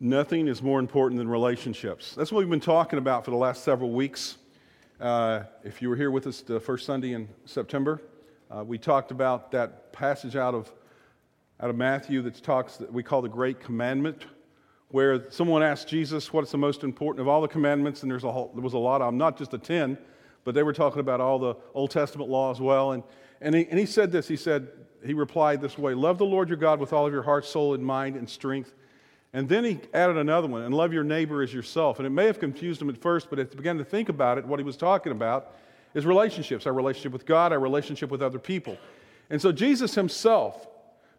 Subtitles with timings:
[0.00, 2.14] Nothing is more important than relationships.
[2.14, 4.36] That's what we've been talking about for the last several weeks.
[5.00, 8.00] Uh, if you were here with us the first Sunday in September,
[8.48, 10.72] uh, we talked about that passage out of,
[11.58, 14.26] out of Matthew that talks that we call the Great Commandment,
[14.90, 18.30] where someone asked Jesus what's the most important of all the commandments, and there's a
[18.30, 19.98] whole, there was a lot of them, not just the ten,
[20.44, 22.92] but they were talking about all the Old Testament law as well.
[22.92, 23.02] And,
[23.40, 24.68] and, he, and he said this, he said,
[25.04, 27.74] he replied this way, love the Lord your God with all of your heart, soul,
[27.74, 28.76] and mind and strength
[29.32, 31.98] and then he added another one, and love your neighbor as yourself.
[31.98, 34.38] And it may have confused him at first, but as he began to think about
[34.38, 35.54] it, what he was talking about
[35.94, 38.78] is relationships our relationship with God, our relationship with other people.
[39.30, 40.66] And so Jesus himself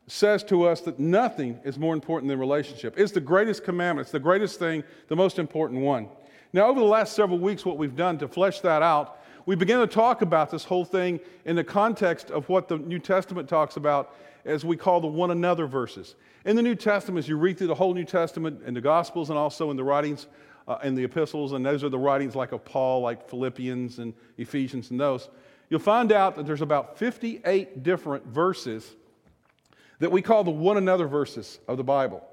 [0.07, 2.95] says to us that nothing is more important than relationship.
[2.97, 6.09] It's the greatest commandment, it's the greatest thing, the most important one.
[6.51, 9.79] Now, over the last several weeks, what we've done to flesh that out, we began
[9.79, 13.77] to talk about this whole thing in the context of what the New Testament talks
[13.77, 14.15] about
[14.45, 16.15] as we call the one another verses.
[16.45, 19.29] In the New Testament, as you read through the whole New Testament and the Gospels
[19.29, 20.27] and also in the writings
[20.67, 24.13] uh, in the epistles, and those are the writings like of Paul, like Philippians and
[24.37, 25.29] Ephesians and those,
[25.69, 28.95] you'll find out that there's about 58 different verses
[29.99, 32.23] that we call the one another verses of the Bible.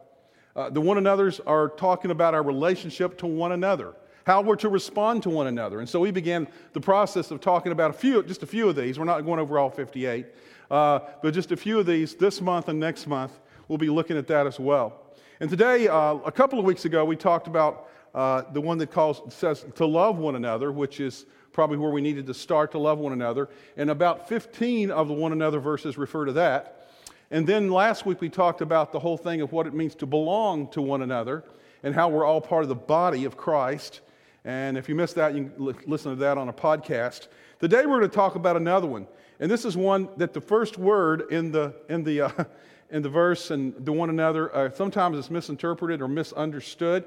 [0.54, 3.94] Uh, the one another's are talking about our relationship to one another,
[4.26, 5.78] how we're to respond to one another.
[5.78, 8.74] And so we began the process of talking about a few, just a few of
[8.74, 8.98] these.
[8.98, 10.26] We're not going over all 58,
[10.68, 13.38] uh, but just a few of these this month and next month
[13.68, 15.00] we'll be looking at that as well.
[15.38, 18.90] And today, uh, a couple of weeks ago, we talked about uh, the one that
[18.90, 22.78] calls, says to love one another, which is probably where we needed to start to
[22.78, 23.48] love one another.
[23.76, 26.88] And about 15 of the one another verses refer to that.
[27.30, 30.06] And then last week, we talked about the whole thing of what it means to
[30.06, 31.44] belong to one another
[31.84, 34.00] and how we're all part of the body of Christ.
[34.46, 37.26] And if you missed that, you can listen to that on a podcast.
[37.58, 39.08] Today, we're going to talk about another one.
[39.40, 42.30] And this is one that the first word in the, in the, uh,
[42.90, 44.54] in the verse and to one another.
[44.54, 47.04] Uh, sometimes it's misinterpreted or misunderstood,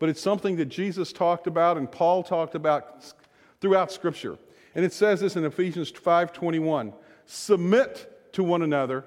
[0.00, 3.04] but it's something that Jesus talked about and Paul talked about
[3.60, 4.36] throughout Scripture.
[4.74, 6.92] And it says this in Ephesians 5:21:
[7.24, 9.04] "Submit to one another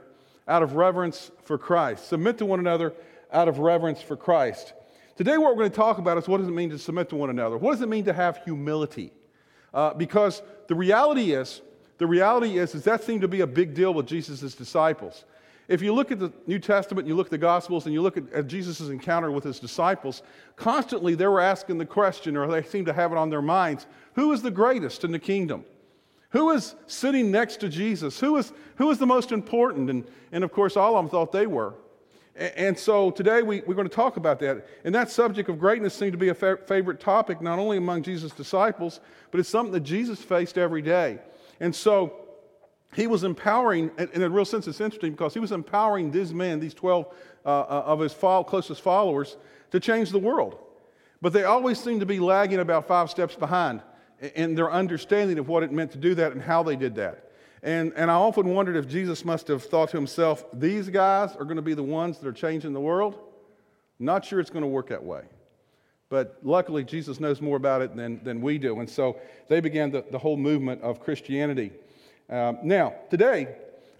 [0.47, 2.07] out of reverence for Christ.
[2.07, 2.93] Submit to one another
[3.31, 4.73] out of reverence for Christ."
[5.15, 7.15] Today, what we're going to talk about is what does it mean to submit to
[7.15, 7.55] one another?
[7.57, 9.11] What does it mean to have humility?
[9.71, 11.61] Uh, because the reality is,
[11.99, 15.25] the reality is, is that seemed to be a big deal with Jesus' disciples.
[15.67, 18.17] If you look at the New Testament, you look at the Gospels, and you look
[18.17, 20.23] at, at Jesus' encounter with his disciples,
[20.55, 23.85] constantly they were asking the question, or they seemed to have it on their minds
[24.13, 25.63] who is the greatest in the kingdom?
[26.31, 28.19] Who is sitting next to Jesus?
[28.19, 29.91] Who is, who is the most important?
[29.91, 31.75] And, and of course, all of them thought they were.
[32.35, 34.65] And, so today we, we're going to talk about that.
[34.83, 38.01] And that subject of greatness seemed to be a fa- favorite topic, not only among
[38.01, 38.99] Jesus' disciples,
[39.29, 41.19] but it's something that Jesus faced every day.
[41.59, 42.23] And so
[42.95, 46.59] he was empowering, in a real sense, it's interesting because he was empowering these men,
[46.59, 47.05] these 12
[47.45, 49.37] uh, uh, of his closest followers,
[49.71, 50.57] to change the world.
[51.21, 53.81] But they always seemed to be lagging about five steps behind
[54.35, 57.29] in their understanding of what it meant to do that and how they did that.
[57.63, 61.45] And, and I often wondered if Jesus must have thought to himself, these guys are
[61.45, 63.17] going to be the ones that are changing the world.
[63.99, 65.21] Not sure it's going to work that way.
[66.09, 68.81] But luckily, Jesus knows more about it than, than we do.
[68.81, 71.71] And so they began the, the whole movement of Christianity.
[72.29, 73.55] Um, now, today,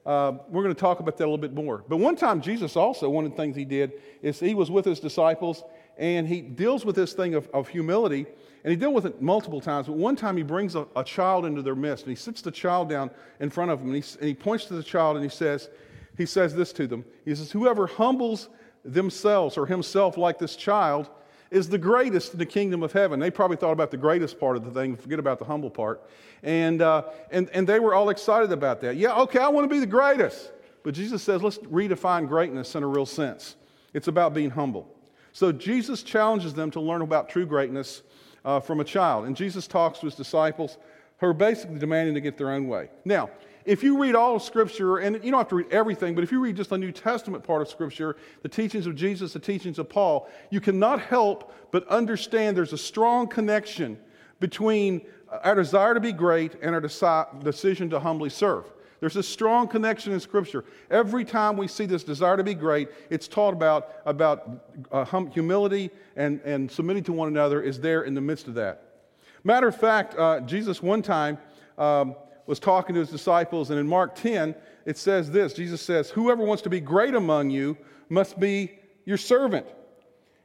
[0.06, 1.86] uh, we're going to talk about that a little bit more.
[1.88, 4.84] But one time, Jesus also, one of the things he did is he was with
[4.84, 5.64] his disciples
[5.98, 8.26] and he deals with this thing of, of humility.
[8.64, 9.88] And he dealt with it multiple times.
[9.88, 12.52] But one time, he brings a, a, child into their midst and he sits the
[12.52, 13.12] child down
[13.42, 15.70] in front of him, and he, and he points to the child and he says,
[16.18, 17.04] he says this to them.
[17.26, 18.50] He says, Whoever humbles
[18.86, 21.10] themselves or himself like this child
[21.52, 23.20] is the greatest in the kingdom of heaven.
[23.20, 26.02] They probably thought about the greatest part of the thing, forget about the humble part.
[26.42, 28.96] And, uh, and, and they were all excited about that.
[28.96, 30.52] Yeah, okay, I want to be the greatest.
[30.84, 33.56] But Jesus says, let's redefine greatness in a real sense.
[33.94, 34.94] It's about being humble.
[35.34, 38.04] So Jesus challenges them to learn about true greatness
[38.46, 39.26] uh, from a child.
[39.26, 40.78] And Jesus talks to his disciples
[41.18, 42.90] who are basically demanding to get their own way.
[43.04, 43.30] Now,
[43.66, 46.32] if you read all of Scripture, and you don't have to read everything, but if
[46.32, 49.80] you read just the New Testament part of Scripture, the teachings of Jesus, the teachings
[49.80, 53.98] of Paul, you cannot help but understand there's a strong connection
[54.40, 55.02] between
[55.44, 58.66] our desire to be great and our deci- decision to humbly serve.
[59.04, 60.64] There's a strong connection in Scripture.
[60.90, 65.30] Every time we see this desire to be great, it's taught about, about uh, hum-
[65.30, 69.02] humility and, and submitting to one another is there in the midst of that.
[69.44, 71.38] Matter of fact, uh, Jesus one time
[71.78, 72.16] um,
[72.46, 74.56] was talking to his disciples, and in Mark 10,
[74.86, 77.78] it says this Jesus says, Whoever wants to be great among you
[78.08, 78.72] must be
[79.04, 79.66] your servant.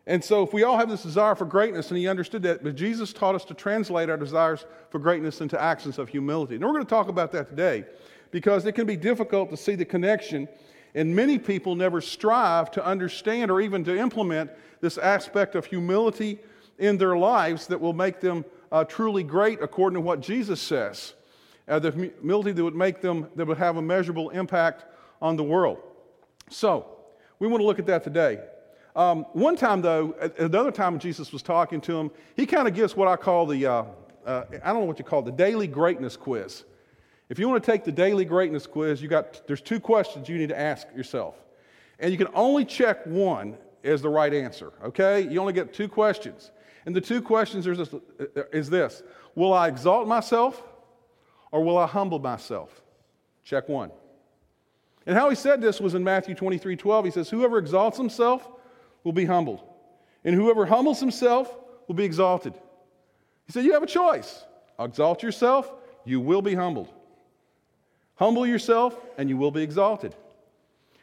[0.08, 2.74] And so, if we all have this desire for greatness, and he understood that, but
[2.74, 6.56] Jesus taught us to translate our desires for greatness into actions of humility.
[6.56, 7.84] And we're going to talk about that today
[8.30, 10.48] because it can be difficult to see the connection
[10.94, 16.38] And many people never strive to understand or even to implement this aspect of humility
[16.78, 21.14] in their lives that will make them uh, truly great according to what Jesus says.
[21.66, 24.86] Uh, the humility that would make them, that would have a measurable impact
[25.20, 25.78] on the world.
[26.50, 26.86] So,
[27.38, 28.40] we want to look at that today.
[28.96, 32.96] Um, one time, though, another time Jesus was talking to him, he kind of gives
[32.96, 33.84] what I call the, uh,
[34.26, 36.64] uh, I don't know what you call it, the daily greatness quiz.
[37.28, 40.38] If you want to take the daily greatness quiz, you got, there's two questions you
[40.38, 41.34] need to ask yourself.
[41.98, 45.28] And you can only check one as the right answer, okay?
[45.28, 46.50] You only get two questions.
[46.86, 49.02] And the two questions is this, uh, is this
[49.34, 50.62] Will I exalt myself
[51.52, 52.82] or will I humble myself?
[53.44, 53.90] Check one.
[55.06, 57.04] And how he said this was in Matthew 23 12.
[57.04, 58.48] He says, Whoever exalts himself
[59.04, 59.62] will be humbled,
[60.24, 61.54] and whoever humbles himself
[61.86, 62.54] will be exalted.
[63.46, 64.44] He said, You have a choice.
[64.78, 65.72] Exalt yourself,
[66.04, 66.88] you will be humbled.
[68.18, 70.14] Humble yourself, and you will be exalted.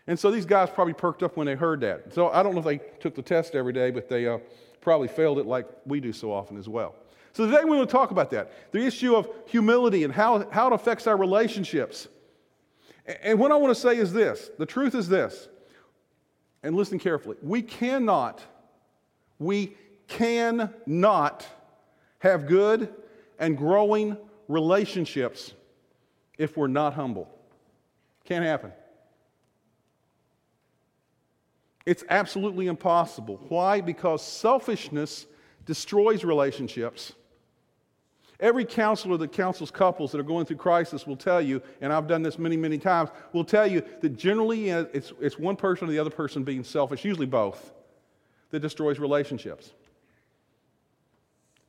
[0.07, 2.13] And so these guys probably perked up when they heard that.
[2.13, 4.39] So I don't know if they took the test every day, but they uh,
[4.81, 6.93] probably failed it like we do so often as well.
[7.33, 10.67] So today we want to talk about that the issue of humility and how, how
[10.67, 12.07] it affects our relationships.
[13.21, 15.47] And what I want to say is this the truth is this,
[16.63, 17.37] and listen carefully.
[17.41, 18.41] We cannot,
[19.39, 19.75] we
[20.07, 21.45] cannot
[22.19, 22.93] have good
[23.39, 24.17] and growing
[24.47, 25.53] relationships
[26.37, 27.29] if we're not humble.
[28.25, 28.71] Can't happen.
[31.85, 33.39] It's absolutely impossible.
[33.49, 33.79] Why?
[33.81, 35.27] Because selfishness
[35.65, 37.13] destroys relationships.
[38.39, 42.07] Every counselor that counsels couples that are going through crisis will tell you, and I've
[42.07, 45.87] done this many, many times, will tell you that generally uh, it's, it's one person
[45.87, 47.71] or the other person being selfish, usually both,
[48.49, 49.71] that destroys relationships.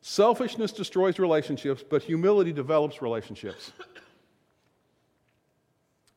[0.01, 3.73] Selfishness destroys relationships, but humility develops relationships.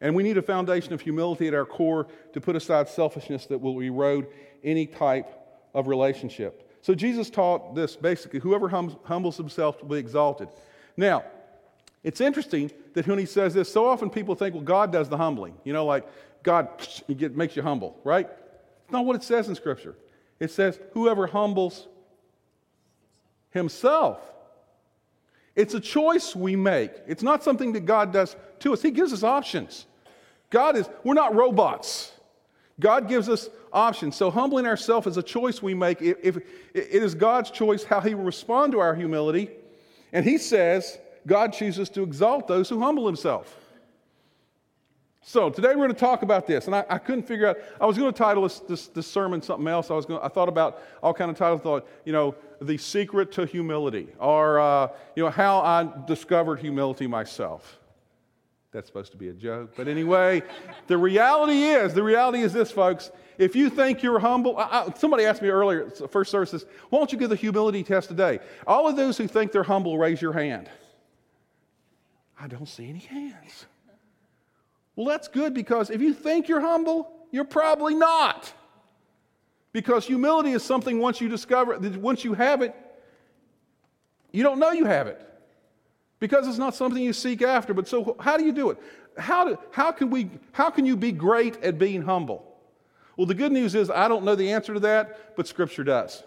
[0.02, 3.60] And we need a foundation of humility at our core to put aside selfishness that
[3.60, 4.28] will erode
[4.64, 5.28] any type
[5.74, 6.70] of relationship.
[6.82, 10.48] So Jesus taught this basically whoever hum- humbles himself will be exalted.
[10.96, 11.24] Now,
[12.04, 15.18] it's interesting that when he says this, so often people think, well, God does the
[15.18, 15.56] humbling.
[15.66, 16.08] You know, like
[16.44, 16.70] God
[17.18, 18.30] get, makes you humble, right?
[18.84, 19.96] It's not what it says in Scripture.
[20.40, 21.88] It says, whoever humbles
[23.50, 24.22] himself.
[25.56, 26.92] It's a choice we make.
[27.06, 28.82] It's not something that God does to us.
[28.82, 29.86] He gives us options.
[30.50, 32.12] God is, we're not robots.
[32.80, 34.16] God gives us options.
[34.16, 36.02] So humbling ourselves is a choice we make.
[36.02, 36.38] If, if,
[36.74, 39.50] it is God's choice how He will respond to our humility.
[40.14, 40.98] And He says
[41.28, 43.56] God chooses to exalt those who humble Himself.
[45.22, 47.58] So today we're going to talk about this, and I, I couldn't figure out.
[47.80, 49.92] I was going to title this, this, this, sermon something else.
[49.92, 50.22] I was going.
[50.24, 51.62] I thought about all kind of titles.
[51.62, 57.06] Thought you know, the secret to humility, or uh, you know, how I discovered humility
[57.06, 57.79] myself.
[58.72, 59.74] That's supposed to be a joke.
[59.76, 60.44] But anyway,
[60.88, 63.10] the reality is, the reality is this, folks.
[63.40, 67.12] If you think you're humble, I, I, somebody asked me earlier, first services, why don't
[67.12, 68.40] you give the humility test today?
[68.68, 70.70] All of those who think they're humble, raise your hand.
[72.40, 73.66] I don't see any hands.
[74.96, 78.54] Well, that's good because if you think you're humble, you're probably not.
[79.72, 82.76] Because humility is something once you discover, once you have it,
[84.32, 85.29] you don't know you have it
[86.20, 87.74] because it's not something you seek after.
[87.74, 88.78] But so, how do you do it?
[89.18, 92.46] How, do, how, can we, how can you be great at being humble?
[93.18, 96.24] Well, the good news is I don't know the answer to that, but Scripture does.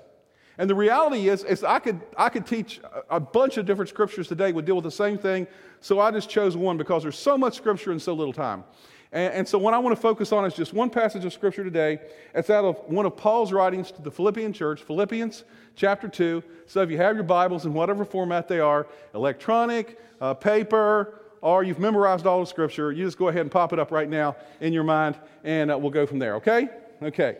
[0.58, 4.28] And the reality is, is I, could, I could teach a bunch of different scriptures
[4.28, 5.46] today would deal with the same thing.
[5.80, 8.64] So I just chose one because there's so much scripture in so little time.
[9.12, 11.62] And, and, so what I want to focus on is just one passage of scripture
[11.62, 12.00] today.
[12.34, 15.44] It's out of one of Paul's writings to the Philippian church, Philippians
[15.76, 16.42] chapter 2.
[16.66, 21.62] So if you have your Bibles in whatever format they are, electronic, uh, paper, or
[21.62, 24.34] you've memorized all of scripture, you just go ahead and pop it up right now
[24.60, 26.70] in your mind and uh, we'll go from there, okay?
[27.02, 27.36] Okay.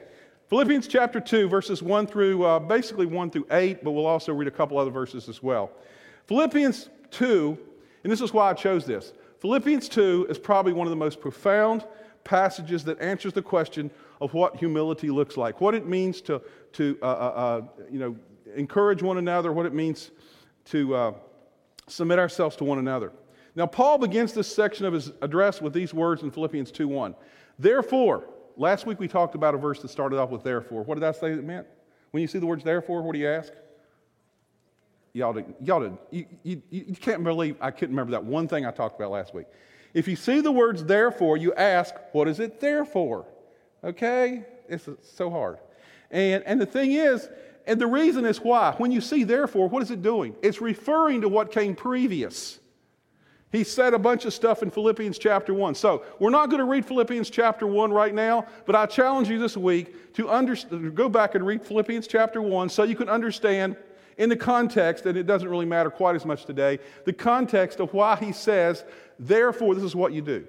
[0.49, 4.49] Philippians chapter 2, verses 1 through uh, basically 1 through 8, but we'll also read
[4.49, 5.71] a couple other verses as well.
[6.27, 7.59] Philippians 2,
[8.05, 9.15] and this is why I chose this.
[9.43, 11.85] Philippians 2 is probably one of the most profound
[12.25, 16.41] passages that answers the question of what humility looks like, what it means to,
[16.73, 18.17] to uh, uh, uh you know,
[18.55, 20.13] encourage one another, what it means
[20.67, 21.13] to uh,
[21.89, 23.13] submit ourselves to one another.
[23.55, 27.15] Now, Paul begins this section of his address with these words in Philippians 2 1.
[27.59, 28.25] Therefore,
[28.57, 30.83] Last week we talked about a verse that started off with therefore.
[30.83, 31.67] What did I say it meant?
[32.11, 33.53] When you see the words therefore, what do you ask?
[35.15, 38.97] Y'all, y'all you, you, you can't believe I couldn't remember that one thing I talked
[38.99, 39.47] about last week.
[39.93, 43.27] If you see the words therefore, you ask, what is it there for?
[43.85, 44.45] Okay?
[44.69, 45.59] It's so hard.
[46.11, 47.29] And, and the thing is,
[47.67, 48.75] and the reason is why.
[48.79, 50.35] When you see therefore, what is it doing?
[50.43, 52.59] It's referring to what came previous.
[53.51, 55.75] He said a bunch of stuff in Philippians chapter 1.
[55.75, 59.39] So, we're not going to read Philippians chapter 1 right now, but I challenge you
[59.39, 60.57] this week to under,
[60.91, 63.77] go back and read Philippians chapter 1 so you can understand
[64.17, 67.93] in the context, and it doesn't really matter quite as much today, the context of
[67.95, 68.85] why he says,
[69.19, 70.47] therefore, this is what you do.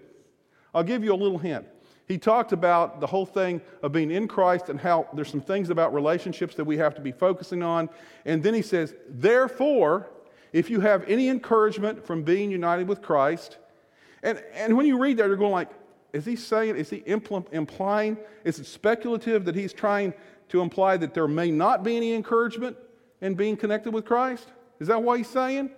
[0.73, 1.65] I'll give you a little hint.
[2.07, 5.69] He talked about the whole thing of being in Christ and how there's some things
[5.69, 7.89] about relationships that we have to be focusing on.
[8.25, 10.09] And then he says, therefore,
[10.51, 13.57] if you have any encouragement from being united with Christ,
[14.21, 15.69] and, and when you read that, you're going like,
[16.11, 20.13] is he saying, is he impl- implying, is it speculative that he's trying
[20.49, 22.77] to imply that there may not be any encouragement
[23.23, 24.47] in being connected with Christ?
[24.79, 25.71] Is that what he's saying?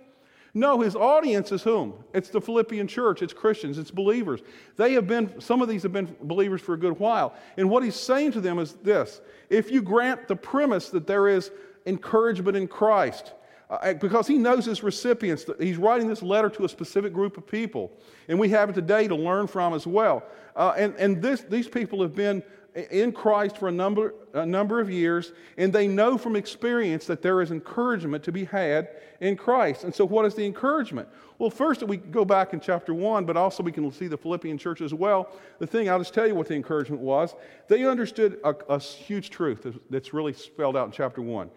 [0.52, 1.92] No, his audience is whom?
[2.14, 4.40] It's the Philippian church, it's Christians, it's believers.
[4.76, 7.34] They have been, some of these have been believers for a good while.
[7.56, 11.28] And what he's saying to them is this if you grant the premise that there
[11.28, 11.50] is
[11.84, 13.32] encouragement in Christ,
[13.68, 15.44] uh, because he knows his recipients.
[15.58, 17.92] He's writing this letter to a specific group of people,
[18.28, 20.22] and we have it today to learn from as well.
[20.54, 22.42] Uh, and and this, these people have been
[22.76, 27.22] in Christ for a number, a number of years, and they know from experience that
[27.22, 28.90] there is encouragement to be had
[29.20, 29.84] in Christ.
[29.84, 31.08] And so, what is the encouragement?
[31.38, 34.58] Well, first, we go back in chapter 1, but also we can see the Philippian
[34.58, 35.32] church as well.
[35.58, 37.34] The thing, I'll just tell you what the encouragement was.
[37.68, 41.50] They understood a, a huge truth that's really spelled out in chapter 1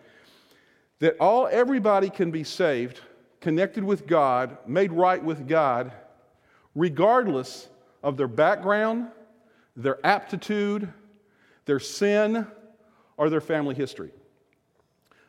[0.99, 2.99] that all everybody can be saved,
[3.39, 5.93] connected with God, made right with God,
[6.75, 7.69] regardless
[8.03, 9.07] of their background,
[9.77, 10.91] their aptitude,
[11.69, 12.47] their sin,
[13.15, 14.09] or their family history.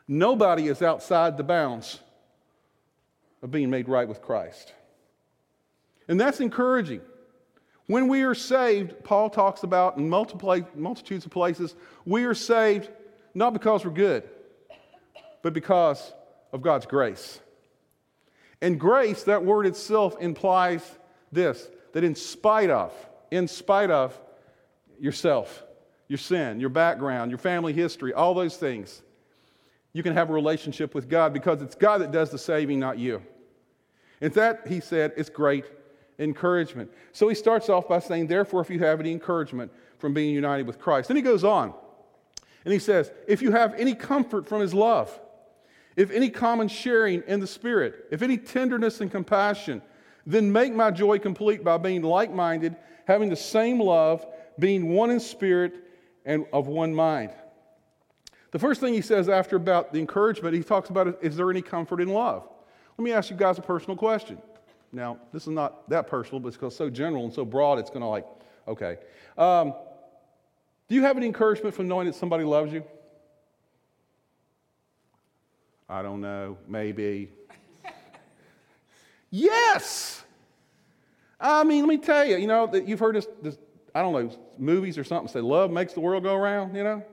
[0.07, 1.99] Nobody is outside the bounds
[3.43, 4.73] of being made right with Christ.
[6.07, 7.01] And that's encouraging.
[7.85, 12.89] When we are saved, Paul talks about in multitudes of places, we are saved
[13.35, 14.23] not because we're good
[15.43, 16.13] but because
[16.51, 17.39] of God's grace.
[18.61, 20.83] And grace, that word itself implies
[21.31, 22.93] this that in spite of,
[23.29, 24.19] in spite of
[24.99, 25.63] yourself,
[26.11, 29.01] your sin, your background, your family history, all those things,
[29.93, 32.99] you can have a relationship with God because it's God that does the saving, not
[32.99, 33.21] you.
[34.19, 35.63] And that, he said, is great
[36.19, 36.91] encouragement.
[37.13, 40.67] So he starts off by saying, Therefore, if you have any encouragement from being united
[40.67, 41.07] with Christ.
[41.07, 41.73] Then he goes on
[42.65, 45.17] and he says, If you have any comfort from his love,
[45.95, 49.81] if any common sharing in the Spirit, if any tenderness and compassion,
[50.25, 52.75] then make my joy complete by being like minded,
[53.07, 54.25] having the same love,
[54.59, 55.87] being one in spirit
[56.25, 57.31] and of one mind.
[58.51, 61.61] The first thing he says after about the encouragement, he talks about is there any
[61.61, 62.47] comfort in love?
[62.97, 64.37] Let me ask you guys a personal question.
[64.91, 68.01] Now, this is not that personal, but it's so general and so broad, it's going
[68.01, 68.25] to like,
[68.67, 68.97] okay.
[69.37, 69.73] Um,
[70.89, 72.83] do you have any encouragement from knowing that somebody loves you?
[75.87, 77.31] I don't know, maybe.
[79.29, 80.23] yes!
[81.39, 83.57] I mean, let me tell you, you know, that you've heard this, this,
[83.93, 87.03] I don't know, movies or something say love makes the world go around, you know?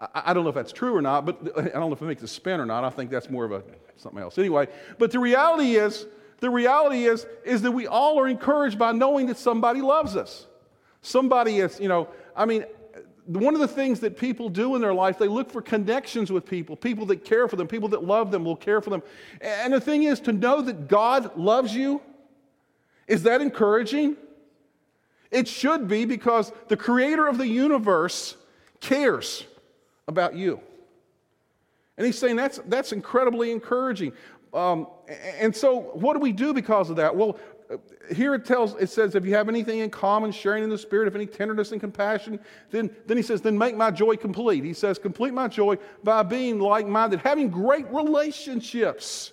[0.00, 2.06] I, I, don't know if that's true or not, but I don't know if it
[2.06, 2.84] makes a spin or not.
[2.84, 3.62] I think that's more of a
[3.96, 4.38] something else.
[4.38, 6.06] Anyway, but the reality is,
[6.40, 10.46] the reality is, is that we all are encouraged by knowing that somebody loves us.
[11.00, 12.66] Somebody is, you know, I mean,
[13.26, 16.46] one of the things that people do in their life, they look for connections with
[16.46, 19.02] people, people that care for them, people that love them will care for them.
[19.40, 22.00] And the thing is, to know that God loves you,
[23.08, 24.16] is that encouraging?
[25.30, 28.36] It should be because the creator of the universe
[28.80, 29.44] cares
[30.08, 30.60] about you.
[31.96, 34.12] And he's saying that's, that's incredibly encouraging.
[34.52, 34.86] Um,
[35.38, 37.14] and so, what do we do because of that?
[37.14, 37.38] Well,
[38.14, 41.08] here it tells, it says, if you have anything in common, sharing in the Spirit,
[41.08, 42.38] if any tenderness and compassion,
[42.70, 44.64] then, then he says, then make my joy complete.
[44.64, 49.32] He says, complete my joy by being like minded, having great relationships.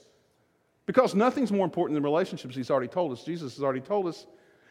[0.85, 3.23] Because nothing's more important than relationships, he's already told us.
[3.23, 4.25] Jesus has already told us.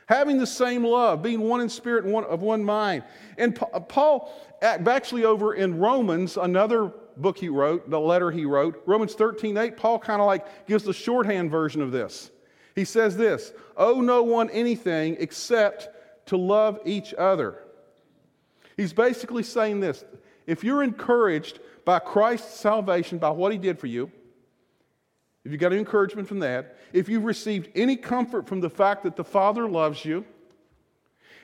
[0.06, 3.04] Having the same love, being one in spirit and one of one mind.
[3.38, 8.82] And uh, Paul, actually, over in Romans, another book he wrote, the letter he wrote,
[8.86, 12.30] Romans 13 8, Paul kind of like gives the shorthand version of this.
[12.74, 15.88] He says this Owe no one anything except
[16.26, 17.58] to love each other.
[18.76, 20.04] He's basically saying this
[20.46, 24.10] if you're encouraged by Christ's salvation, by what he did for you,
[25.44, 29.02] if you got any encouragement from that, if you've received any comfort from the fact
[29.02, 30.24] that the Father loves you,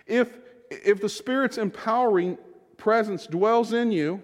[0.07, 0.39] if,
[0.71, 2.39] if the Spirit's empowering
[2.77, 4.23] presence dwells in you,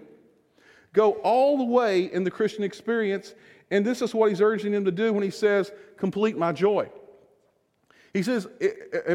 [0.93, 3.33] go all the way in the Christian experience
[3.71, 6.89] and this is what he's urging them to do when he says, complete my joy.
[8.13, 8.47] He says,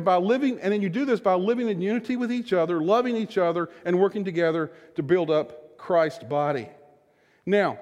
[0.03, 3.17] by living, and then you do this by living in unity with each other, loving
[3.17, 6.69] each other, and working together to build up Christ's body.
[7.47, 7.79] Now,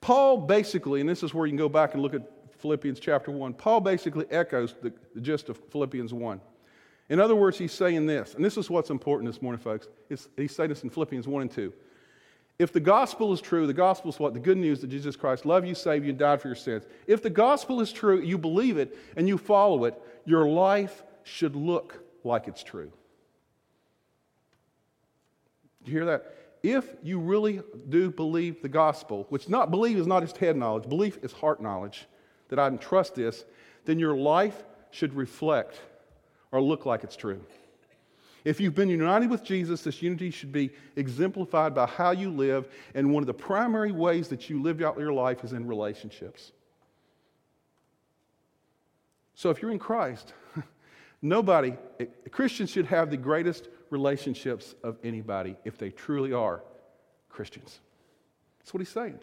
[0.00, 2.22] Paul basically, and this is where you can go back and look at
[2.58, 3.54] Philippians chapter 1.
[3.54, 6.40] Paul basically echoes the, the gist of Philippians 1.
[7.08, 9.88] In other words, he's saying this, and this is what's important this morning, folks.
[10.10, 11.72] It's, he's saying this in Philippians 1 and 2.
[12.58, 14.34] If the gospel is true, the gospel is what?
[14.34, 16.84] The good news that Jesus Christ loved you, saved you, and died for your sins.
[17.06, 21.54] If the gospel is true, you believe it, and you follow it, your life should
[21.54, 22.90] look like it's true.
[25.84, 26.34] Do you hear that?
[26.62, 30.88] If you really do believe the gospel, which not believe is not just head knowledge,
[30.88, 32.06] belief is heart knowledge,
[32.48, 33.44] that I trust this,
[33.84, 35.80] then your life should reflect
[36.50, 37.40] or look like it's true.
[38.44, 42.68] If you've been united with Jesus, this unity should be exemplified by how you live,
[42.94, 46.52] and one of the primary ways that you live out your life is in relationships.
[49.34, 50.32] So if you're in Christ,
[51.22, 51.74] nobody,
[52.30, 56.62] Christians should have the greatest relationships of anybody if they truly are
[57.28, 57.80] Christians.
[58.58, 59.18] That's what he's saying.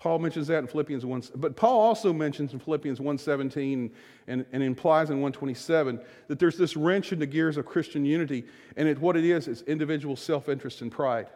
[0.00, 3.90] Paul mentions that in Philippians 1, but Paul also mentions in Philippians 1.17
[4.28, 8.46] and, and implies in 127 that there's this wrench in the gears of Christian unity,
[8.76, 11.28] and it, what it is is individual self-interest and pride.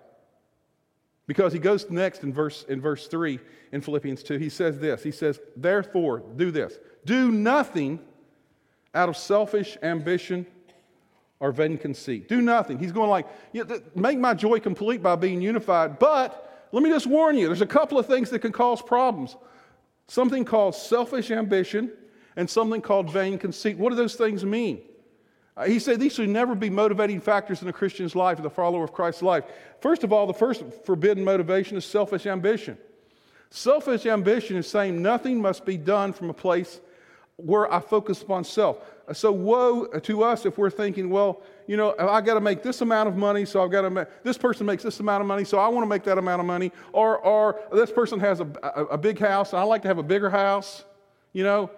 [1.27, 3.39] Because he goes next in verse, in verse 3
[3.73, 5.03] in Philippians 2, he says this.
[5.03, 6.79] He says, Therefore, do this.
[7.05, 8.01] Do nothing
[8.95, 10.47] out of selfish ambition
[11.41, 12.29] or vain conceit.
[12.29, 12.79] Do nothing.
[12.79, 13.27] He's going like,
[13.95, 17.67] make my joy complete by being unified, but let me just warn you there's a
[17.67, 19.37] couple of things that can cause problems
[20.07, 21.91] something called selfish ambition
[22.37, 23.79] and something called vain conceit.
[23.79, 24.83] What do those things mean?
[25.57, 28.51] Uh, he said these should never be motivating factors in a Christian's life, in the
[28.51, 29.45] follower of Christ's life.
[29.81, 32.77] First of all, the first forbidden motivation is selfish ambition.
[33.51, 36.81] Selfish ambition is saying nothing must be done from a place
[37.37, 38.79] where I focus upon self.
[39.13, 42.81] So, woe to us if we're thinking, well, you know, I got to make this
[42.81, 45.45] amount of money, so I've got to make, this person makes this amount of money,
[45.45, 46.73] so I want to make that amount of money.
[46.93, 49.99] Or, or this person has a, a, a big house, and I like to have
[49.99, 50.85] a bigger house.
[51.33, 51.71] You know,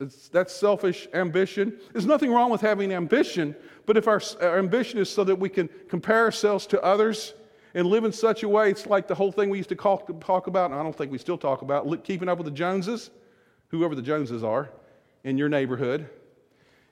[0.00, 1.78] it's, that's selfish ambition.
[1.92, 3.54] There's nothing wrong with having ambition,
[3.86, 7.32] but if our, our ambition is so that we can compare ourselves to others
[7.74, 10.20] and live in such a way, it's like the whole thing we used to talk,
[10.20, 13.10] talk about, and I don't think we still talk about, keeping up with the Joneses,
[13.68, 14.68] whoever the Joneses are
[15.26, 16.08] in your neighborhood.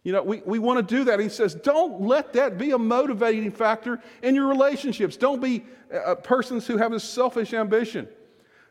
[0.02, 1.20] You know, we, we want to do that.
[1.20, 5.16] He says, don't let that be a motivating factor in your relationships.
[5.16, 8.06] Don't be uh, uh, persons who have a selfish ambition.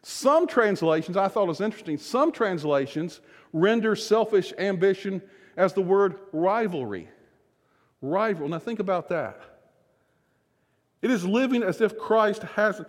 [0.03, 3.21] Some translations, I thought was interesting, some translations
[3.53, 5.21] render selfish ambition
[5.55, 7.07] as the word rivalry.
[8.01, 8.49] Rival.
[8.49, 9.39] Now think about that.
[11.01, 12.81] It is living as if Christ has.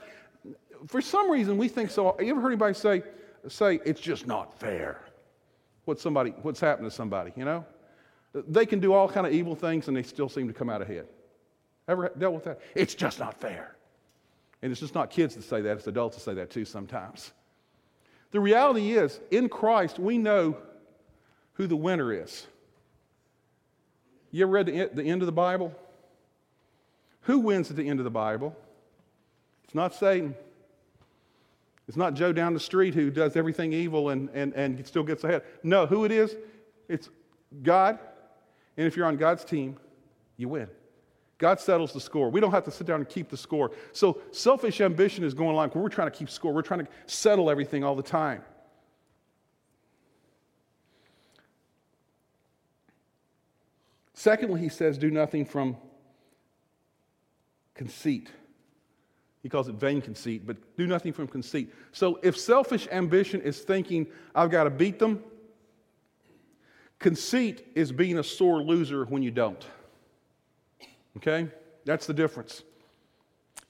[0.88, 2.16] For some reason, we think so.
[2.20, 3.04] You ever heard anybody say,
[3.46, 5.00] say it's just not fair?
[5.84, 7.64] What somebody, what's happened to somebody, you know?
[8.34, 10.82] They can do all kind of evil things and they still seem to come out
[10.82, 11.06] ahead.
[11.86, 12.60] Ever dealt with that?
[12.74, 13.76] It's just not fair.
[14.62, 17.32] And it's just not kids that say that, it's adults that say that too sometimes.
[18.30, 20.56] The reality is, in Christ, we know
[21.52, 22.46] who the winner is.
[24.32, 25.72] You ever read the, the end of the Bible?
[27.22, 28.56] Who wins at the end of the Bible?
[29.64, 30.34] It's not Satan.
[31.86, 35.22] It's not Joe down the street who does everything evil and, and, and still gets
[35.24, 35.42] ahead.
[35.62, 36.34] No, who it is?
[36.88, 37.10] It's
[37.62, 37.98] God
[38.76, 39.76] and if you're on God's team,
[40.36, 40.68] you win.
[41.38, 42.30] God settles the score.
[42.30, 43.72] We don't have to sit down and keep the score.
[43.92, 46.52] So selfish ambition is going like we're trying to keep score.
[46.52, 48.42] We're trying to settle everything all the time.
[54.14, 55.76] Secondly, he says, do nothing from
[57.74, 58.30] conceit.
[59.44, 61.72] He calls it vain conceit, but do nothing from conceit.
[61.92, 65.22] So if selfish ambition is thinking, I've got to beat them,
[67.04, 69.62] Conceit is being a sore loser when you don't.
[71.18, 71.48] Okay?
[71.84, 72.62] That's the difference.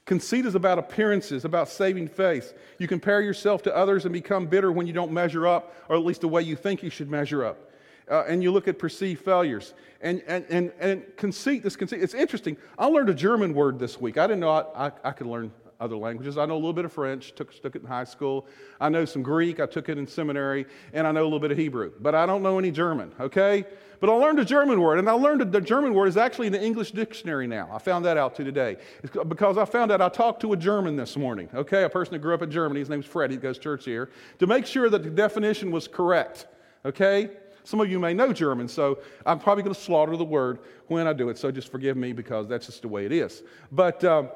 [0.05, 2.55] Conceit is about appearances, about saving face.
[2.79, 6.05] You compare yourself to others and become bitter when you don't measure up, or at
[6.05, 7.73] least the way you think you should measure up.
[8.09, 9.75] Uh, and you look at perceived failures.
[10.01, 12.57] And, and, and, and conceit, this conceit, it's interesting.
[12.79, 14.17] I learned a German word this week.
[14.17, 16.39] I didn't know I, I, I could learn other languages.
[16.39, 18.47] I know a little bit of French, took, took it in high school.
[18.81, 21.51] I know some Greek, I took it in seminary, and I know a little bit
[21.51, 21.93] of Hebrew.
[22.01, 23.65] But I don't know any German, okay?
[24.01, 26.53] But I learned a German word, and I learned the German word is actually in
[26.53, 27.71] the English dictionary now.
[27.73, 28.77] I found that out today.
[29.03, 31.85] It's because I found out I talked to a German this morning, okay?
[31.85, 32.81] A person that grew up in Germany.
[32.81, 33.31] His name's Fred.
[33.31, 34.11] He goes church here.
[34.41, 36.47] To make sure that the definition was correct,
[36.85, 37.31] okay?
[37.65, 40.59] Some of you may know German, so I'm probably going to slaughter the word
[40.89, 41.39] when I do it.
[41.39, 43.43] So just forgive me because that's just the way it is.
[43.73, 44.05] But.
[44.05, 44.29] Um,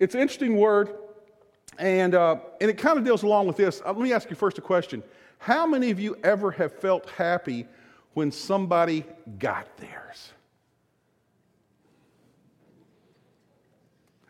[0.00, 0.90] it's an interesting word,
[1.78, 3.80] and, uh, and it kind of deals along with this.
[3.84, 5.04] Uh, let me ask you first a question.
[5.38, 7.68] How many of you ever have felt happy
[8.14, 9.04] when somebody
[9.38, 10.32] got theirs?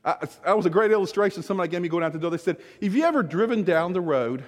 [0.02, 2.30] that was a great illustration somebody gave me going out the door.
[2.30, 4.42] They said, Have you ever driven down the road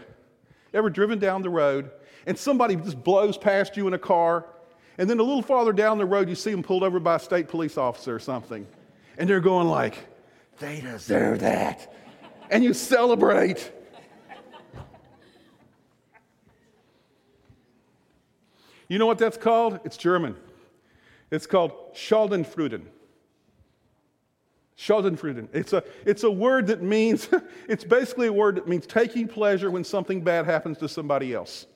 [0.74, 1.90] Ever driven down the road
[2.26, 4.46] and somebody just blows past you in a car,
[4.96, 7.18] and then a little farther down the road you see them pulled over by a
[7.18, 8.66] state police officer or something,
[9.18, 9.98] and they're going like,
[10.58, 11.92] they deserve that.
[12.50, 13.72] And you celebrate.
[18.88, 19.80] You know what that's called?
[19.84, 20.36] It's German.
[21.30, 22.82] It's called Schadenfreude.
[24.76, 25.48] Schadenfreude.
[25.52, 27.28] It's a, it's a word that means,
[27.68, 31.66] it's basically a word that means taking pleasure when something bad happens to somebody else.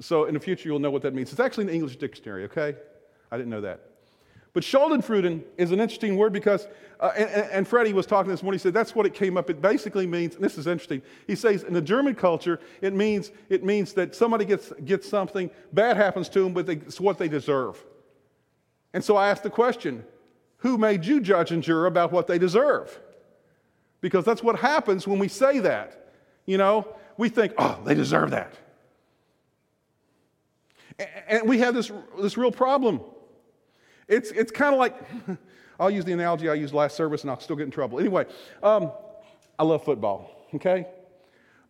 [0.00, 1.32] So in the future, you'll know what that means.
[1.32, 2.76] It's actually in the English dictionary, okay?
[3.30, 3.80] I didn't know that.
[4.56, 6.66] But Schadenfreude is an interesting word because,
[6.98, 9.50] uh, and, and, Freddie was talking this morning, he said that's what it came up.
[9.50, 13.32] It basically means, and this is interesting, he says in the German culture, it means,
[13.50, 17.18] it means that somebody gets, gets something, bad happens to them, but they, it's what
[17.18, 17.84] they deserve.
[18.94, 20.02] And so I asked the question,
[20.56, 22.98] who made you judge and juror about what they deserve?
[24.00, 26.14] Because that's what happens when we say that.
[26.46, 28.54] You know, we think, oh, they deserve that.
[31.28, 33.02] And we have this, this real problem.
[34.08, 34.94] It's, it's kind of like,
[35.80, 37.98] I'll use the analogy I used last service and I'll still get in trouble.
[37.98, 38.26] Anyway,
[38.62, 38.92] um,
[39.58, 40.86] I love football, okay?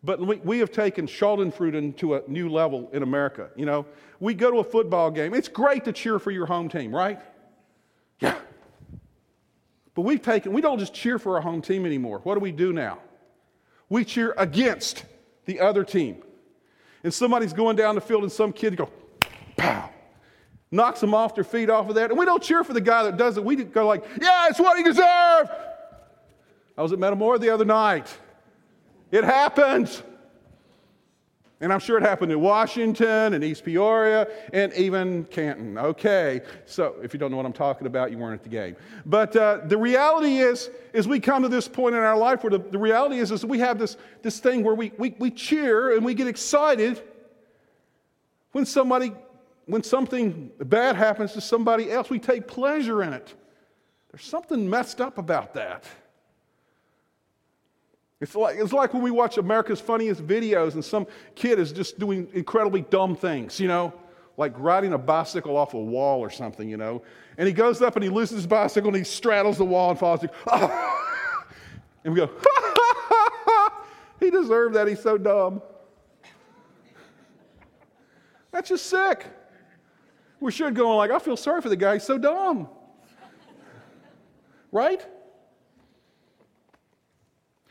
[0.05, 3.51] But we, we have taken Schadenfreude to a new level in America.
[3.57, 3.87] You know,
[4.20, 5.35] we go to a football game.
[5.35, 7.20] It's great to cheer for your home team, right?
[8.20, 8.37] Yeah.
[9.94, 12.20] But we've taken, we don't just cheer for our home team anymore.
[12.22, 12.99] What do we do now?
[13.88, 15.05] We cheer against
[15.46, 16.22] the other team.
[17.03, 18.90] And somebody's going down the field and some kid go,
[19.57, 19.90] pow,
[20.71, 22.11] knocks them off their feet off of that.
[22.11, 23.45] And we don't cheer for the guy that does it.
[23.45, 25.51] We go like, yeah, it's what he deserved.
[26.77, 28.15] I was at Metamora the other night.
[29.11, 30.03] It happens.
[31.59, 35.79] And I'm sure it happened in Washington and East Peoria and even Canton.
[35.79, 38.77] Okay, so if you don't know what I'm talking about, you weren't at the game.
[39.07, 42.51] But uh, the reality is, is we come to this point in our life where
[42.51, 45.97] the, the reality is, is we have this, this thing where we, we, we cheer
[45.97, 47.03] and we get excited
[48.53, 49.13] when somebody,
[49.67, 52.09] when something bad happens to somebody else.
[52.09, 53.35] We take pleasure in it.
[54.11, 55.85] There's something messed up about that.
[58.21, 61.99] It's like, it's like when we watch America's Funniest Videos and some kid is just
[61.99, 63.93] doing incredibly dumb things, you know,
[64.39, 67.03] like riding a bicycle off a wall or something, you know.
[67.37, 69.99] And he goes up and he loses his bicycle and he straddles the wall and
[69.99, 70.25] falls.
[70.47, 70.93] Oh.
[72.05, 72.31] And we go,
[74.21, 74.87] he deserved that.
[74.87, 75.61] He's so dumb.
[78.53, 79.27] That's just sick.
[80.40, 81.94] We should go on like, I feel sorry for the guy.
[81.94, 82.68] He's so dumb.
[84.70, 85.05] Right?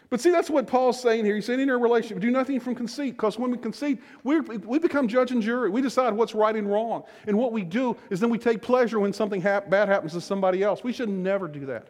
[0.10, 1.36] But see, that's what Paul's saying here.
[1.36, 4.80] He's saying in our relationship, do nothing from conceit, because when we conceit, we we
[4.80, 5.70] become judge and jury.
[5.70, 7.04] We decide what's right and wrong.
[7.28, 10.64] And what we do is then we take pleasure when something bad happens to somebody
[10.64, 10.84] else.
[10.84, 11.90] We should never do that,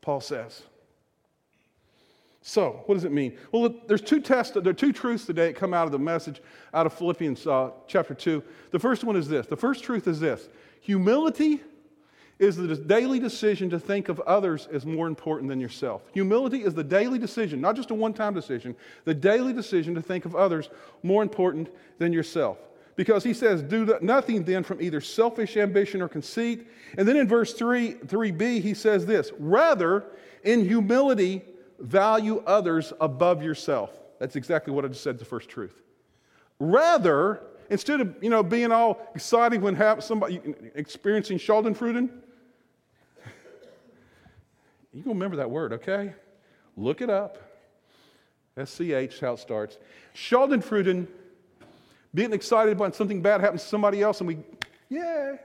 [0.00, 0.62] Paul says.
[2.42, 3.36] So, what does it mean?
[3.52, 6.40] Well, there's two tests, there are two truths today that come out of the message
[6.72, 8.42] out of Philippians uh, chapter 2.
[8.70, 10.48] The first one is this the first truth is this
[10.80, 11.60] humility
[12.38, 16.00] is the daily decision to think of others as more important than yourself.
[16.14, 18.74] Humility is the daily decision, not just a one time decision,
[19.04, 20.70] the daily decision to think of others
[21.02, 22.56] more important than yourself.
[22.96, 26.66] Because he says, Do nothing then from either selfish ambition or conceit.
[26.96, 30.06] And then in verse 3, 3b, he says this rather,
[30.42, 31.42] in humility,
[31.80, 33.90] value others above yourself.
[34.18, 35.82] That's exactly what I just said, the first truth.
[36.58, 40.40] Rather, instead of you know being all excited when somebody
[40.74, 42.10] experiencing Schadenfreude,
[44.92, 46.14] you can remember that word, okay?
[46.76, 47.38] Look it up.
[48.62, 49.78] SCH, how it starts.
[50.14, 51.06] Schadenfreude,
[52.14, 54.38] being excited when something bad happens to somebody else, and we,
[54.88, 55.36] yeah.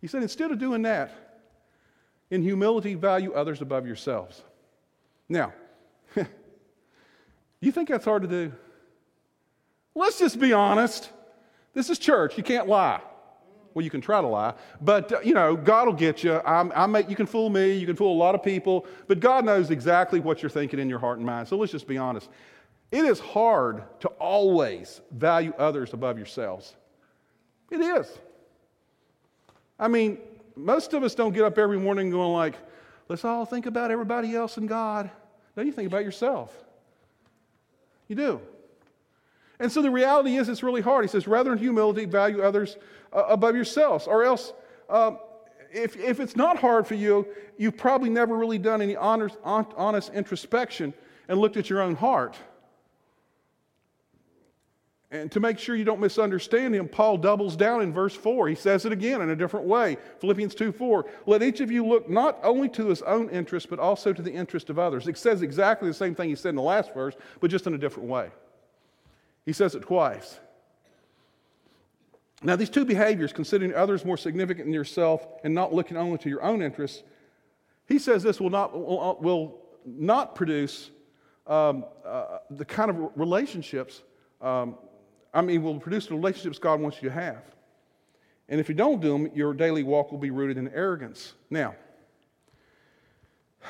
[0.00, 1.40] He said, instead of doing that,
[2.30, 4.42] in humility, value others above yourselves.
[5.28, 5.52] Now,
[7.60, 8.52] you think that's hard to do?
[9.94, 11.10] Let's just be honest.
[11.72, 12.36] This is church.
[12.36, 13.00] You can't lie.
[13.74, 16.40] Well, you can try to lie, but uh, you know, God will get you.
[16.46, 19.18] I'm, I make, you can fool me, you can fool a lot of people, but
[19.18, 21.48] God knows exactly what you're thinking in your heart and mind.
[21.48, 22.28] So let's just be honest.
[22.92, 26.76] It is hard to always value others above yourselves.
[27.68, 28.06] It is.
[29.76, 30.18] I mean,
[30.54, 32.54] most of us don't get up every morning going like,
[33.08, 35.10] let's all think about everybody else and God.
[35.56, 36.54] No, you think about yourself.
[38.08, 38.40] You do.
[39.60, 41.04] And so the reality is, it's really hard.
[41.04, 42.76] He says, rather in humility, value others
[43.12, 44.06] uh, above yourselves.
[44.06, 44.52] Or else,
[44.90, 45.18] um,
[45.72, 50.12] if, if it's not hard for you, you've probably never really done any honest, honest
[50.12, 50.92] introspection
[51.28, 52.36] and looked at your own heart.
[55.10, 58.48] And to make sure you don't misunderstand him, Paul doubles down in verse 4.
[58.48, 59.96] He says it again in a different way.
[60.18, 61.06] Philippians 2 4.
[61.26, 64.32] Let each of you look not only to his own interest, but also to the
[64.32, 65.06] interest of others.
[65.06, 67.74] It says exactly the same thing he said in the last verse, but just in
[67.74, 68.30] a different way.
[69.46, 70.40] He says it twice.
[72.42, 76.28] Now, these two behaviors, considering others more significant than yourself and not looking only to
[76.28, 77.02] your own interests,
[77.86, 80.90] he says this will not, will, will not produce
[81.46, 84.02] um, uh, the kind of relationships
[84.40, 84.76] um,
[85.34, 87.42] I mean, will produce the relationships God wants you to have.
[88.48, 91.34] And if you don't do them, your daily walk will be rooted in arrogance.
[91.50, 91.74] Now,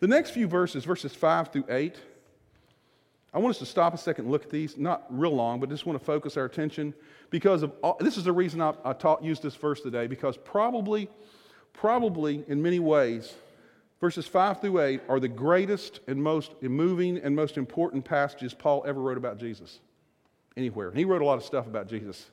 [0.00, 1.96] the next few verses, verses 5 through 8,
[3.34, 4.78] I want us to stop a second and look at these.
[4.78, 6.94] Not real long, but just want to focus our attention
[7.28, 10.38] because of all, this is the reason I, I taught, used this verse today, because
[10.38, 11.10] probably,
[11.74, 13.34] probably in many ways,
[14.00, 18.82] verses 5 through 8 are the greatest and most moving and most important passages Paul
[18.86, 19.80] ever wrote about Jesus
[20.56, 20.88] anywhere.
[20.88, 22.30] And he wrote a lot of stuff about Jesus.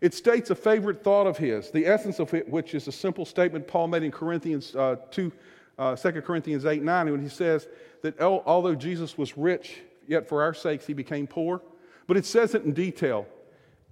[0.00, 3.66] It states a favorite thought of his, the essence of which is a simple statement
[3.66, 5.32] Paul made in Corinthians uh, 2,
[5.78, 7.68] uh, 2 Corinthians 8 9, when he says
[8.02, 11.60] that although Jesus was rich, yet for our sakes he became poor.
[12.06, 13.26] But it says it in detail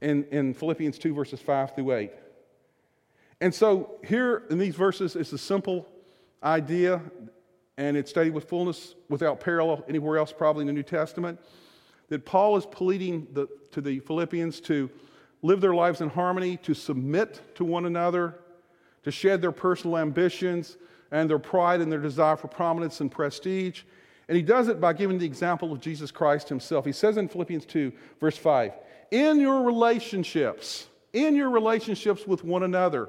[0.00, 2.10] in, in Philippians 2, verses 5 through 8.
[3.40, 5.86] And so here in these verses, it's a simple
[6.42, 7.02] idea,
[7.76, 11.38] and it's stated with fullness without parallel anywhere else, probably in the New Testament
[12.08, 14.90] that Paul is pleading the, to the Philippians to
[15.42, 18.38] live their lives in harmony, to submit to one another,
[19.04, 20.76] to shed their personal ambitions
[21.10, 23.82] and their pride and their desire for prominence and prestige.
[24.28, 26.84] And he does it by giving the example of Jesus Christ himself.
[26.84, 28.72] He says in Philippians 2, verse 5,
[29.10, 33.08] in your relationships, in your relationships with one another,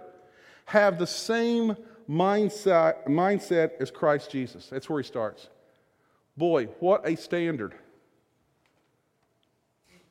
[0.66, 1.76] have the same
[2.10, 4.68] mindset, mindset as Christ Jesus.
[4.68, 5.50] That's where he starts.
[6.38, 7.74] Boy, what a standard.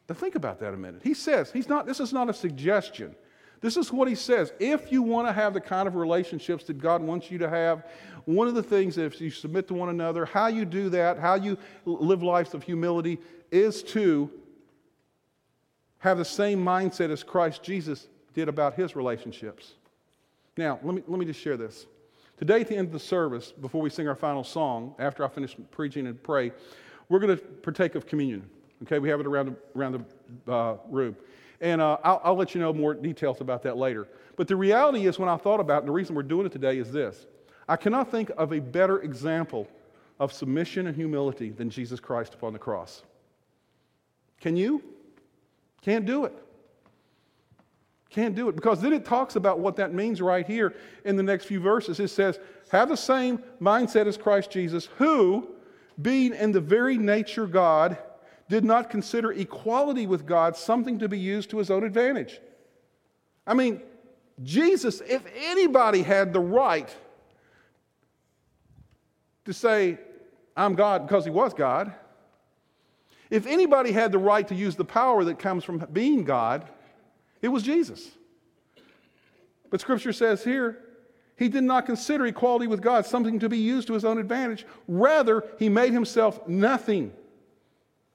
[0.08, 1.02] Now think about that a minute.
[1.04, 3.14] He says, he's not, this is not a suggestion.
[3.60, 4.52] This is what he says.
[4.58, 7.86] If you want to have the kind of relationships that God wants you to have,
[8.24, 11.18] one of the things that if you submit to one another, how you do that,
[11.18, 13.18] how you live lives of humility,
[13.50, 14.30] is to
[15.98, 19.74] have the same mindset as Christ Jesus did about his relationships.
[20.56, 21.86] Now, let me, let me just share this.
[22.36, 25.28] Today, at the end of the service, before we sing our final song, after I
[25.28, 26.52] finish preaching and pray,
[27.08, 28.48] we're going to partake of communion.
[28.84, 30.04] Okay, we have it around the, around
[30.46, 31.16] the uh, room.
[31.60, 34.06] And uh, I'll, I'll, let you know more details about that later.
[34.36, 36.52] But the reality is, when I thought about it, and the reason we're doing it
[36.52, 37.26] today is this
[37.68, 39.68] I cannot think of a better example
[40.20, 43.02] of submission and humility than Jesus Christ upon the cross.
[44.40, 44.82] Can you?
[45.82, 46.34] Can't do it.
[48.10, 48.56] Can't do it.
[48.56, 52.00] Because then it talks about what that means right here in the next few verses.
[52.00, 52.38] It says,
[52.70, 55.48] Have the same mindset as Christ Jesus, who,
[56.00, 57.98] being in the very nature God,
[58.48, 62.40] did not consider equality with God something to be used to his own advantage.
[63.46, 63.82] I mean,
[64.42, 66.94] Jesus, if anybody had the right
[69.44, 69.98] to say,
[70.56, 71.92] I'm God because he was God,
[73.30, 76.68] if anybody had the right to use the power that comes from being God,
[77.42, 78.10] it was Jesus.
[79.70, 80.78] But scripture says here,
[81.36, 84.66] he did not consider equality with God something to be used to his own advantage.
[84.88, 87.12] Rather, he made himself nothing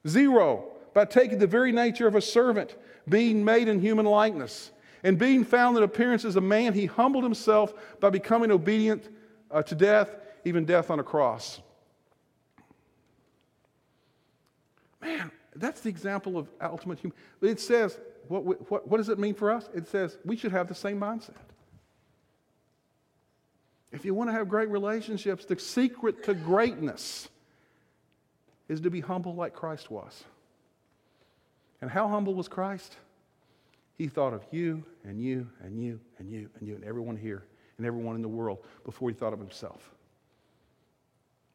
[0.06, 2.76] Zero, by taking the very nature of a servant,
[3.08, 4.70] being made in human likeness.
[5.02, 9.08] And being found in appearance as a man, he humbled himself by becoming obedient
[9.50, 11.60] uh, to death, even death on a cross.
[15.02, 17.16] Man, that's the example of ultimate human.
[17.42, 19.68] It says, what, what, what does it mean for us?
[19.74, 21.34] It says we should have the same mindset.
[23.92, 27.28] If you want to have great relationships, the secret to greatness
[28.68, 30.24] is to be humble like Christ was.
[31.80, 32.96] And how humble was Christ?
[33.98, 37.44] He thought of you and you and you and you and you and everyone here
[37.78, 39.90] and everyone in the world before he thought of himself.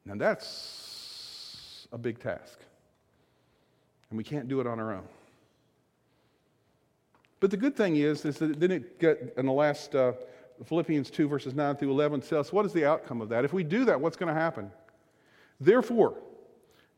[0.06, 2.60] Now that's a big task.
[4.10, 5.04] And we can't do it on our own.
[7.39, 10.13] But the good thing is, is that then it get in the last uh,
[10.65, 13.45] Philippians 2, verses 9 through 11 says, what is the outcome of that?
[13.45, 14.72] If we do that, what's going to happen?
[15.60, 16.17] Therefore,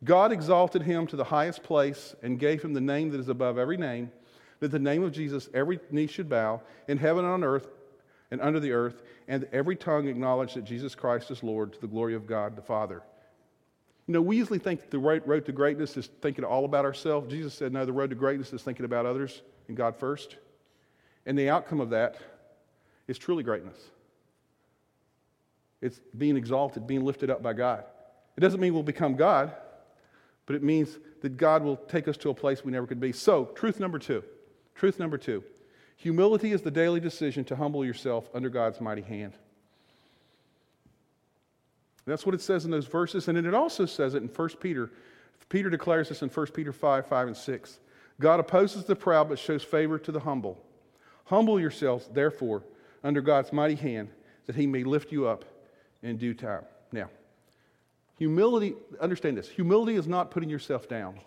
[0.03, 3.57] God exalted him to the highest place and gave him the name that is above
[3.57, 4.11] every name,
[4.59, 7.67] that the name of Jesus every knee should bow in heaven and on earth
[8.31, 11.87] and under the earth, and every tongue acknowledge that Jesus Christ is Lord to the
[11.87, 13.03] glory of God the Father.
[14.07, 17.29] You know, we usually think the road to greatness is thinking all about ourselves.
[17.29, 20.37] Jesus said, no, the road to greatness is thinking about others and God first.
[21.25, 22.17] And the outcome of that
[23.07, 23.77] is truly greatness.
[25.81, 27.83] It's being exalted, being lifted up by God.
[28.37, 29.53] It doesn't mean we'll become God,
[30.51, 33.13] but it means that God will take us to a place we never could be.
[33.13, 34.21] So, truth number two.
[34.75, 35.45] Truth number two.
[35.95, 39.31] Humility is the daily decision to humble yourself under God's mighty hand.
[42.05, 43.29] That's what it says in those verses.
[43.29, 44.91] And then it also says it in 1 Peter.
[45.47, 47.79] Peter declares this in 1 Peter 5 5 and 6.
[48.19, 50.61] God opposes the proud but shows favor to the humble.
[51.27, 52.65] Humble yourselves, therefore,
[53.05, 54.09] under God's mighty hand,
[54.47, 55.45] that he may lift you up
[56.03, 56.65] in due time.
[56.91, 57.09] Now,
[58.21, 61.19] humility, understand this humility is not putting yourself down,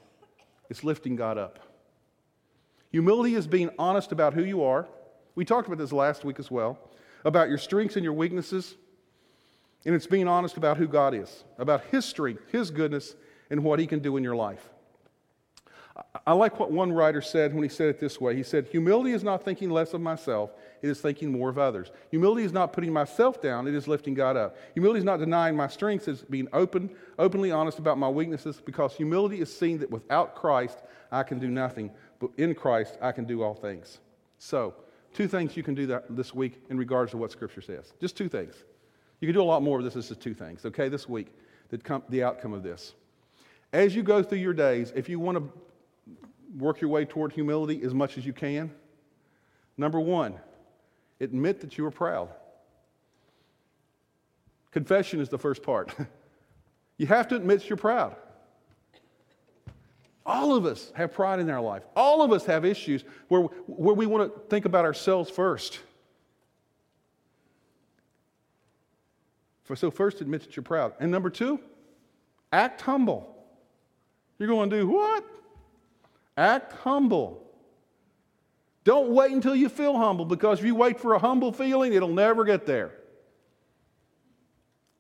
[0.71, 1.59] it's lifting God up.
[2.93, 4.87] Humility is being honest about who you are.
[5.35, 6.79] We talked about this last week as well,
[7.25, 8.77] about your strengths and your weaknesses.
[9.85, 13.17] And it's being honest about who God is, about His strength, His goodness,
[13.51, 14.71] and what He can do in your life.
[16.25, 18.37] I like what one writer said when he said it this way.
[18.37, 20.51] He said, Humility is not thinking less of myself,
[20.85, 21.91] it is thinking more of others.
[22.11, 24.55] Humility is not putting myself down, it is lifting God up.
[24.75, 28.95] Humility is not denying my strengths, it's being open, openly honest about my weaknesses, because
[28.95, 33.25] humility is seeing that without Christ, I can do nothing, but in Christ, I can
[33.25, 34.01] do all things.
[34.39, 34.75] So,
[35.15, 37.95] two things you can do that this week in regards to what Scripture says.
[37.99, 38.55] Just two things.
[39.21, 39.97] You can do a lot more of this.
[39.97, 41.29] Is two things, okay, this week,
[41.71, 42.93] that come, the outcome of this.
[43.73, 45.49] As you go through your days, if you want to
[46.59, 48.71] work your way toward humility as much as you can,
[49.79, 50.35] number one,
[51.21, 52.29] admit that you are proud.
[54.71, 55.95] Confession is the first part.
[56.99, 58.17] you have to admit you're proud.
[60.27, 61.83] All of us have pride in our life.
[61.95, 65.81] All of us have issues where, where we want to think about ourselves first.
[69.75, 70.93] So, first, admit that you're proud.
[71.01, 71.59] And number two,
[72.53, 73.35] act humble.
[74.39, 75.25] You're going to do what?
[76.37, 77.44] Act humble.
[78.85, 82.09] Don't wait until you feel humble because if you wait for a humble feeling, it'll
[82.09, 82.93] never get there.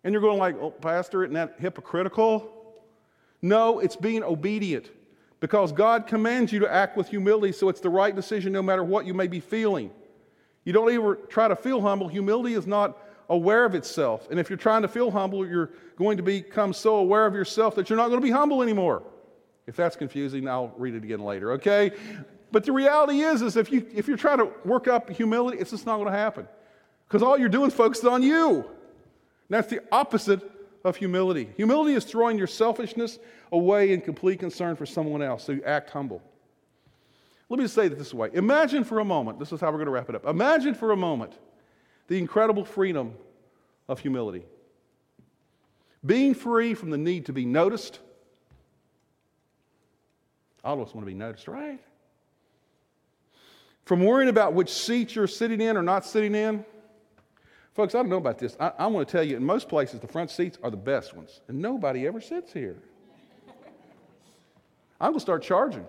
[0.02, 2.50] And you're going like, oh, Pastor, isn't that hypocritical?
[3.42, 4.90] No, it's being obedient
[5.40, 8.82] because God commands you to act with humility, so it's the right decision no matter
[8.82, 9.90] what you may be feeling.
[10.64, 12.08] You don't ever try to feel humble.
[12.08, 12.96] Humility is not
[13.28, 14.28] aware of itself.
[14.30, 17.74] And if you're trying to feel humble, you're going to become so aware of yourself
[17.74, 19.02] that you're not going to be humble anymore.
[19.66, 21.92] If that's confusing, I'll read it again later, okay?
[22.54, 25.72] But the reality is, is if, you, if you're trying to work up humility, it's
[25.72, 26.46] just not going to happen.
[27.08, 28.58] Because all you're doing is focused on you.
[28.58, 28.64] And
[29.48, 30.40] that's the opposite
[30.84, 31.48] of humility.
[31.56, 33.18] Humility is throwing your selfishness
[33.50, 36.22] away in complete concern for someone else, so you act humble.
[37.48, 38.30] Let me just say it this way.
[38.34, 40.24] Imagine for a moment, this is how we're going to wrap it up.
[40.24, 41.32] Imagine for a moment
[42.06, 43.14] the incredible freedom
[43.88, 44.44] of humility.
[46.06, 47.98] Being free from the need to be noticed.
[50.62, 51.80] All of us want to be noticed, right?
[53.84, 56.64] From worrying about which seat you're sitting in or not sitting in.
[57.74, 58.56] Folks, I don't know about this.
[58.58, 61.14] I, I want to tell you, in most places, the front seats are the best
[61.14, 62.76] ones, and nobody ever sits here.
[65.00, 65.84] I'm going to start charging.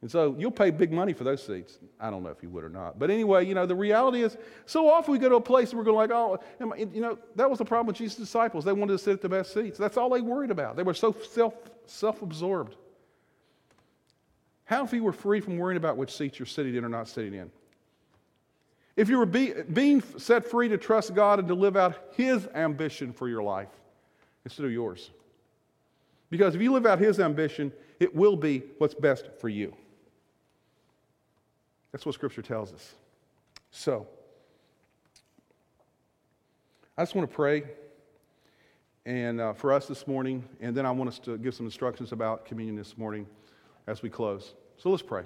[0.00, 1.78] And so you'll pay big money for those seats.
[1.98, 2.98] I don't know if you would or not.
[2.98, 5.78] But anyway, you know, the reality is so often we go to a place and
[5.78, 6.38] we're going like, oh,
[6.76, 8.66] you know, that was the problem with Jesus' disciples.
[8.66, 9.78] They wanted to sit at the best seats.
[9.78, 10.76] That's all they worried about.
[10.76, 11.54] They were so self,
[11.86, 12.76] self-absorbed.
[14.64, 17.08] How if you were free from worrying about which seats you're sitting in or not
[17.08, 17.50] sitting in?
[18.96, 22.46] If you were be, being set free to trust God and to live out His
[22.54, 23.68] ambition for your life
[24.44, 25.10] instead of yours.
[26.30, 29.74] Because if you live out His ambition, it will be what's best for you.
[31.92, 32.94] That's what Scripture tells us.
[33.70, 34.06] So,
[36.96, 37.64] I just want to pray
[39.06, 42.12] and uh, for us this morning, and then I want us to give some instructions
[42.12, 43.26] about communion this morning
[43.86, 44.54] as we close.
[44.78, 45.24] So let's pray.